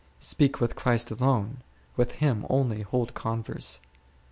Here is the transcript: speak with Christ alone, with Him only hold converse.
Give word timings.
speak 0.17 0.59
with 0.59 0.75
Christ 0.75 1.11
alone, 1.11 1.57
with 1.95 2.13
Him 2.13 2.47
only 2.49 2.81
hold 2.81 3.13
converse. 3.13 3.81